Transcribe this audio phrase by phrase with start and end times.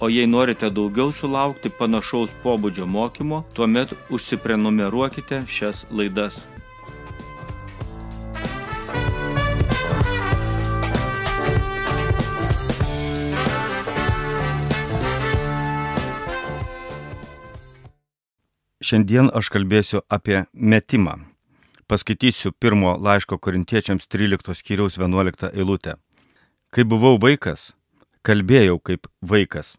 [0.00, 6.42] O jei norite daugiau sulaukti panašaus pobūdžio mokymo, tuomet užsiprenumeruokite šias laidas.
[18.84, 21.14] Šiandien aš kalbėsiu apie metimą.
[21.88, 25.94] Paskaitysiu pirmo laiško korintiečiams 13 skyriaus 11 eilutę.
[26.68, 27.70] Kai buvau vaikas,
[28.24, 29.74] kalbėjau kaip vaikas,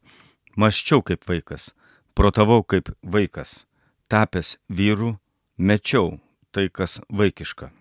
[0.55, 1.71] maščiau kaip vaikas,
[2.15, 3.65] protavau kaip vaikas,
[4.07, 5.15] tapęs vyru,
[5.57, 6.19] mečiau
[6.53, 7.71] tai, kas vaikiška.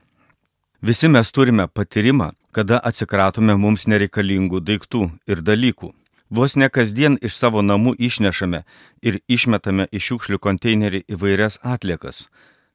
[0.85, 5.93] Visi mes turime patyrimą, kada atsikratome mums nereikalingų daiktų ir dalykų.
[6.35, 8.65] Vos ne kasdien iš savo namų išnešame
[9.07, 12.25] ir išmetame į šiukšlių konteinerį įvairias atliekas,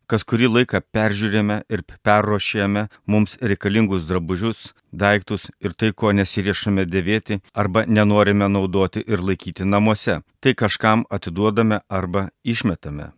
[0.10, 7.40] kas kurį laiką peržiūrėjome ir perrošėjome mums reikalingus drabužius, daiktus ir tai, ko nesiriešame dėvėti
[7.54, 10.20] arba nenorime naudoti ir laikyti namuose.
[10.42, 13.12] Tai kažkam atiduodame arba išmetame.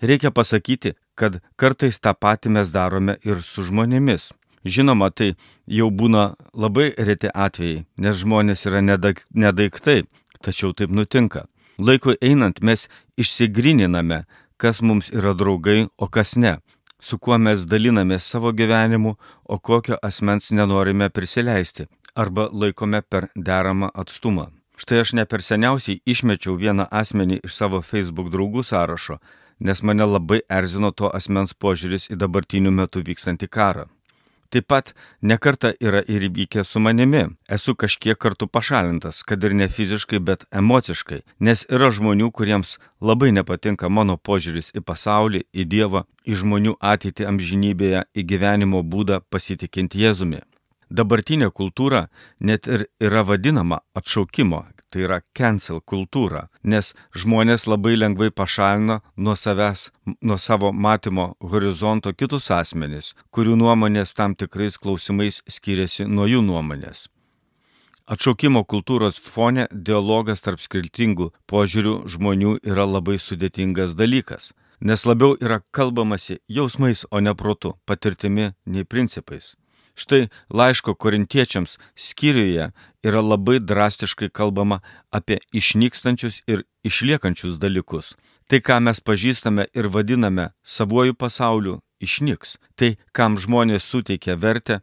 [0.00, 4.30] Reikia pasakyti, kad kartais tą patį mes darome ir su žmonėmis.
[4.68, 5.34] Žinoma, tai
[5.66, 10.02] jau būna labai reti atvejai, nes žmonės yra nedaiktai,
[10.42, 11.46] tačiau taip nutinka.
[11.78, 14.24] Laikui einant mes išsigrininame,
[14.58, 16.58] kas mums yra draugai, o kas ne,
[17.00, 19.14] su kuo mes dalinamės savo gyvenimu,
[19.44, 21.86] o kokio asmens nenorime prisileisti
[22.18, 24.48] arba laikome per deramą atstumą.
[24.78, 29.18] Štai aš ne per seniausiai išmečiau vieną asmenį iš savo Facebook draugų sąrašo,
[29.60, 33.86] nes mane labai erzino to asmens požiūris į dabartiniu metu vykstantį karą.
[34.48, 37.26] Taip pat nekarta yra ir įvykę su manimi.
[37.52, 43.28] Esu kažkiek kartų pašalintas, kad ir ne fiziškai, bet emociškai, nes yra žmonių, kuriems labai
[43.36, 49.92] nepatinka mano požiūris į pasaulį, į Dievą, į žmonių ateitį amžinybėje, į gyvenimo būdą pasitikint
[49.92, 50.40] Jėzumi.
[50.88, 52.06] Dabartinė kultūra
[52.40, 59.34] net ir yra vadinama atšaukimo, tai yra cancel kultūra, nes žmonės labai lengvai pašalina nuo
[59.36, 59.90] savęs,
[60.22, 67.06] nuo savo matymo horizonto kitus asmenys, kurių nuomonės tam tikrais klausimais skiriasi nuo jų nuomonės.
[68.08, 75.60] Atšaukimo kultūros fone dialogas tarp skirtingų požiūrių žmonių yra labai sudėtingas dalykas, nes labiau yra
[75.76, 79.52] kalbamasi jausmais, o ne protu, patirtimi nei principais.
[79.98, 82.70] Štai laiško korintiečiams skyriuje
[83.08, 84.78] yra labai drastiškai kalbama
[85.10, 88.14] apie išnykstančius ir išliekančius dalykus.
[88.48, 92.56] Tai, ką mes pažįstame ir vadiname savuoju pasauliu, išnyks.
[92.78, 94.78] Tai, kam žmonės suteikia vertę,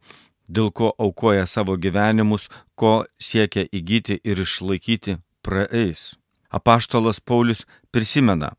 [0.51, 6.19] dėl ko aukoja savo gyvenimus, ko siekia įgyti ir išlaikyti, praeis.
[6.51, 8.51] Apaštalas Paulius prisimena,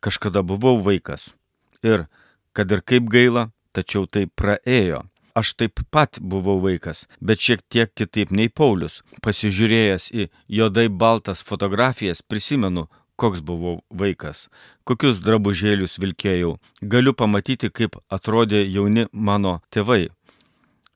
[0.00, 1.34] kažkada buvau vaikas
[1.82, 2.06] ir,
[2.54, 5.04] kad ir kaip gaila, tačiau tai praėjo
[5.36, 9.02] aš taip pat buvau vaikas, bet šiek tiek kitaip nei Paulius.
[9.24, 12.86] Pasižiūrėjęs į juodai baltas fotografijas prisimenu,
[13.20, 14.46] koks buvau vaikas,
[14.88, 16.56] kokius drabužėlius vilkėjau.
[16.82, 20.08] Galiu pamatyti, kaip atrodė jauni mano tėvai.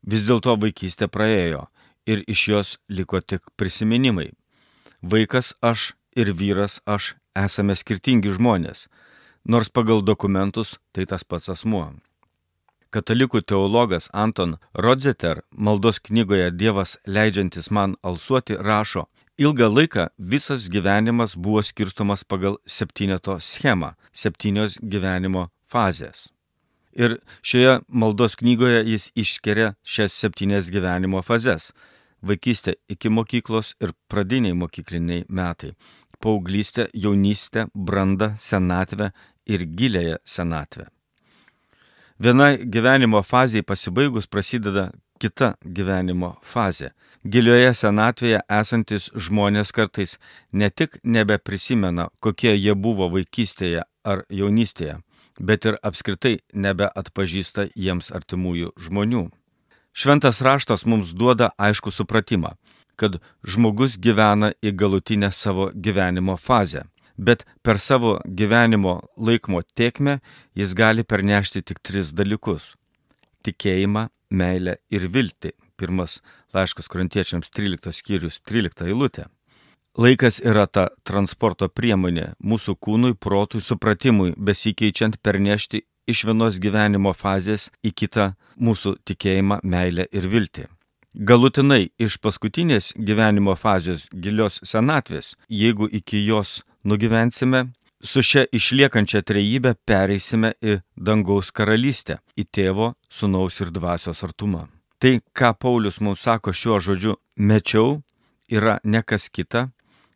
[0.02, 1.66] Vis dėlto vaikystė praėjo
[2.08, 4.30] ir iš jos liko tik prisiminimai.
[5.02, 8.88] Vaikas aš ir vyras aš esame skirtingi žmonės,
[9.44, 11.92] nors pagal dokumentus tai tas pats asmuo.
[12.90, 19.04] Katalikų teologas Anton Rodzeter maldos knygoje Dievas leidžiantis man alsuoti rašo,
[19.38, 26.26] ilgą laiką visas gyvenimas buvo skirstomas pagal septyneto schemą- septynios gyvenimo fazės.
[26.92, 31.72] Ir šioje maldos knygoje jis iškeria šias septynes gyvenimo fazes-
[32.26, 35.76] vaikystė iki mokyklos ir pradiniai mokykliniai metai,
[36.20, 39.12] paauglystė, jaunystė, branda, senatvė
[39.46, 40.90] ir gilėje senatvė.
[42.20, 44.90] Viena gyvenimo fazėje pasibaigus prasideda
[45.20, 46.90] kita gyvenimo fazė.
[47.24, 50.18] Gilioje senatvėje esantis žmonės kartais
[50.52, 54.98] ne tik nebeprisimena, kokie jie buvo vaikystėje ar jaunystėje,
[55.40, 59.24] bet ir apskritai nebeatpažįsta jiems artimųjų žmonių.
[59.96, 62.52] Šventas raštas mums duoda aišku supratimą,
[63.00, 63.16] kad
[63.48, 66.84] žmogus gyvena į galutinę savo gyvenimo fazę,
[67.26, 70.18] bet per savo gyvenimo laikmo tiekmę
[70.56, 72.74] jis gali pernešti tik tris dalykus-
[73.44, 75.52] tikėjimą, meilę ir viltį.
[75.76, 76.20] Pirmas
[76.54, 79.26] laiškas korintiečiams 13 skyrius 13 eilutė.
[79.98, 87.70] Laikas yra ta transporto priemonė mūsų kūnui, protui, supratimui, besikeičiant pernešti iš vienos gyvenimo fazės
[87.82, 88.26] į kitą
[88.56, 90.66] mūsų tikėjimą, meilę ir viltį.
[91.26, 97.66] Galutinai iš paskutinės gyvenimo fazės gilios senatvės, jeigu iki jos nugyvensime,
[98.00, 104.66] su šia išliekančia trejybė pereisime į dangaus karalystę, į tėvo, sunaus ir dvasios artumą.
[105.00, 108.00] Tai, ką Paulius mums sako šiuo žodžiu mečiau,
[108.52, 109.70] yra ne kas kita,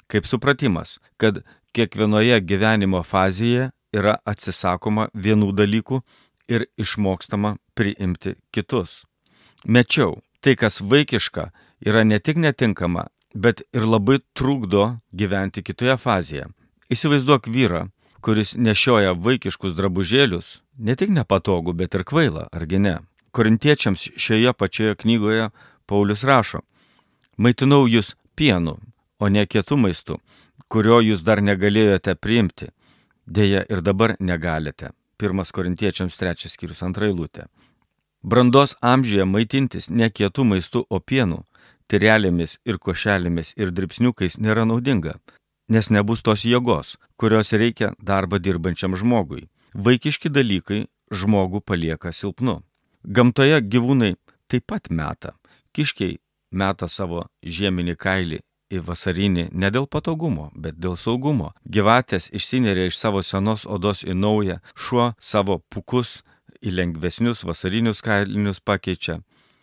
[0.09, 1.41] kaip supratimas, kad
[1.75, 6.01] kiekvienoje gyvenimo fazėje yra atsisakoma vienų dalykų
[6.53, 9.05] ir išmokstama priimti kitus.
[9.65, 11.49] Mečiau, tai kas vaikiška,
[11.87, 16.47] yra ne tik netinkama, bet ir labai trukdo gyventi kitoje fazėje.
[16.95, 17.89] Įsivaizduok vyrą,
[18.25, 22.97] kuris nešioja vaikiškus drabužėlius, ne tik nepatogu, bet ir kvaila, argi ne?
[23.35, 25.51] Korintiečiams šioje pačioje knygoje
[25.87, 26.63] Paulius rašo,
[27.37, 28.79] maitinau jūs pienu,
[29.19, 30.21] o ne kietų maistų,
[30.69, 32.71] kurio jūs dar negalėjote priimti.
[33.27, 34.93] Deja ir dabar negalite.
[35.17, 37.47] Pirmas korintiečiams trečias skyrius antra eilutė.
[38.23, 41.43] Brandos amžiuje maitintis ne kietų maistų, o pienų,
[41.91, 45.19] tirelėmis ir košelėmis ir dripsniukais nėra naudinga,
[45.69, 49.49] nes nebus tos jėgos, kurios reikia darbą dirbančiam žmogui.
[49.75, 52.61] Vaikiški dalykai žmogų palieka silpnu.
[53.05, 54.15] Gamtoje gyvūnai
[54.49, 55.35] taip pat meta.
[55.75, 56.19] Kiškiai
[56.53, 58.41] meta savo žieminį kailį
[58.75, 61.53] į vasarinį ne dėl patogumo, bet dėl saugumo.
[61.65, 66.23] Gyvatės išsineria iš savo senos odos į naują, šuo savo pukus
[66.65, 69.21] į lengvesnius vasarinius kailinius pakeičia.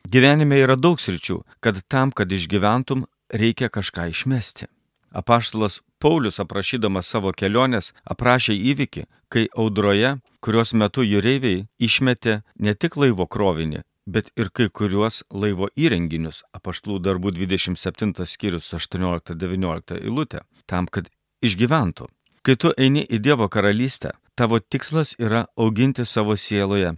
[0.09, 4.67] Gyvenime yra daug sričių, kad tam, kad išgyventum, reikia kažką išmesti.
[5.11, 12.97] Apaštalas Paulius aprašydamas savo kelionės aprašė įvykį, kai audroje, kurios metu jūreiviai išmetė ne tik
[12.97, 20.87] laivo krovinį, bet ir kai kuriuos laivo įrenginius, apaštlų darbų 27 skyrius 18-19 eilutė, tam,
[20.87, 21.11] kad
[21.45, 22.09] išgyventų.
[22.41, 26.95] Kai tu eini į Dievo karalystę, tavo tikslas yra auginti savo sieloje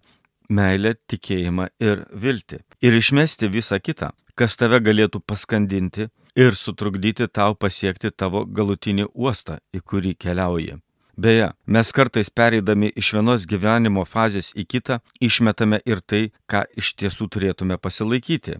[0.49, 2.61] meilę, tikėjimą ir viltį.
[2.83, 9.59] Ir išmesti visą kitą, kas tave galėtų paskandinti ir sutrukdyti tau pasiekti tavo galutinį uostą,
[9.73, 10.79] į kurį keliauji.
[11.15, 16.95] Beje, mes kartais pereidami iš vienos gyvenimo fazės į kitą išmetame ir tai, ką iš
[16.97, 18.57] tiesų turėtume pasilaikyti.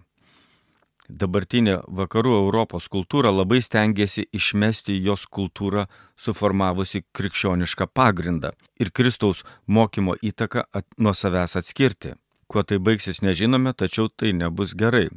[1.08, 5.84] Dabartinė vakarų Europos kultūra labai stengiasi išmesti jos kultūrą
[6.16, 12.14] suformavusi krikščionišką pagrindą ir Kristaus mokymo įtaką at, nuo savęs atskirti.
[12.48, 15.10] Kuo tai baigsis nežinome, tačiau tai nebus gerai.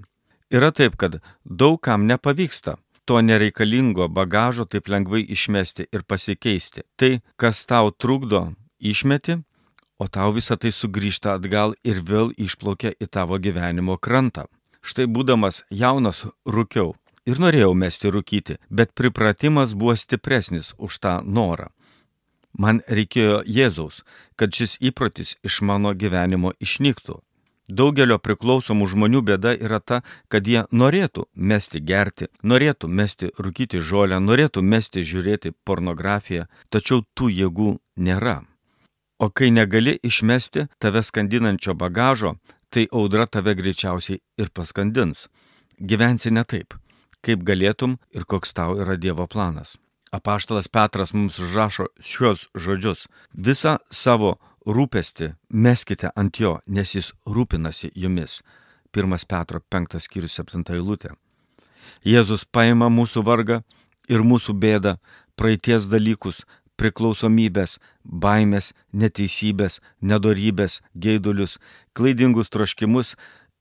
[0.52, 2.76] Yra taip, kad daug kam nepavyksta
[3.08, 6.84] to nereikalingo bagažo taip lengvai išmesti ir pasikeisti.
[7.00, 8.42] Tai, kas tau trukdo,
[8.80, 9.38] išmeti,
[9.98, 14.48] o tau visa tai sugrįžta atgal ir vėl išplaukia į tavo gyvenimo krantą.
[14.88, 16.94] Štai būdamas jaunas rūkiau
[17.28, 21.68] ir norėjau mesti rūkyti, bet pripratimas buvo stipresnis už tą norą.
[22.58, 24.02] Man reikėjo Jėzaus,
[24.40, 27.20] kad šis įprotis iš mano gyvenimo išnyktų.
[27.68, 30.00] Daugelio priklausomų žmonių bėda yra ta,
[30.32, 37.28] kad jie norėtų mesti gerti, norėtų mesti rūkyti žolę, norėtų mesti žiūrėti pornografiją, tačiau tų
[37.42, 38.46] jėgų nėra.
[39.20, 42.38] O kai negali išmesti tave skandinančio bagažo,
[42.70, 45.28] tai audra tave greičiausiai ir paskandins.
[45.80, 46.74] Gyvensi ne taip,
[47.22, 49.78] kaip galėtum ir koks tau yra Dievo planas.
[50.12, 53.08] Apaštalas Petras mums užrašo šios žodžius.
[53.34, 58.42] Visą savo rūpesti meskite ant jo, nes jis rūpinasi jumis.
[58.96, 61.12] 1 Petro 5 skyrius 7 eilutė.
[62.04, 63.62] Jėzus paima mūsų vargą
[64.08, 64.98] ir mūsų bėdą,
[65.36, 66.44] praeities dalykus,
[66.78, 71.58] priklausomybės, baimės, neteisybės, nedorybės, geidulius,
[71.94, 73.16] klaidingus troškimus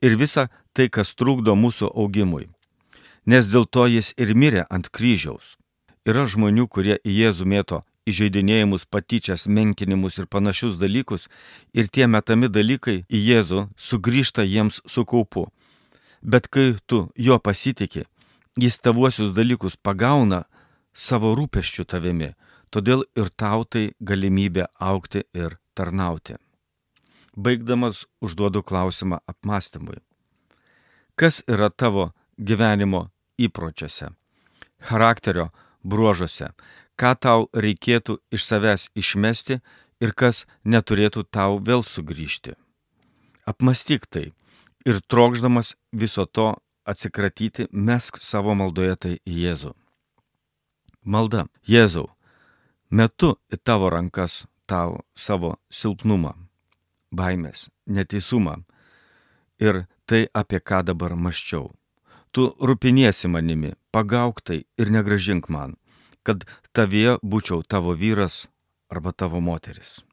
[0.04, 2.48] ir visa tai, kas trukdo mūsų augimui.
[3.26, 5.56] Nes dėl to jis ir mirė ant kryžiaus.
[6.06, 11.26] Yra žmonių, kurie į Jėzų mėto įžeidinėjimus, patyčias, menkinimus ir panašius dalykus,
[11.74, 15.48] ir tie metami dalykai į Jėzų sugrįžta jiems su kaupu.
[16.22, 18.06] Bet kai tu jo pasitikė,
[18.56, 20.44] jis tavuosius dalykus pagauna
[20.94, 22.32] savo rūpeščių tavimi,
[22.70, 26.36] todėl ir tau tai galimybė aukti ir tarnauti.
[27.36, 30.00] Baigdamas užduodu klausimą apmąstymui.
[31.16, 33.08] Kas yra tavo gyvenimo
[33.40, 34.10] įpročiuose,
[34.80, 35.50] charakterio
[35.84, 36.52] bruožuose,
[36.96, 39.60] ką tau reikėtų iš savęs išmesti
[40.00, 42.56] ir kas neturėtų tau vėl sugrįžti.
[43.46, 44.32] Apmastyk tai
[44.88, 46.54] ir trokšdamas viso to
[46.86, 49.74] atsikratyti, mesk savo maldoje tai Jėzų.
[51.06, 51.46] Malda.
[51.66, 52.08] Jėzau,
[52.98, 56.32] metu į tavo rankas tau savo silpnumą,
[57.12, 58.56] baimės, neteisumą
[59.62, 61.70] ir tai, apie ką dabar maščiau.
[62.32, 65.76] Tu rūpiniesi manimi, pagauk tai ir negražink man,
[66.26, 68.46] kad tavie būčiau tavo vyras
[68.92, 70.06] arba tavo moteris.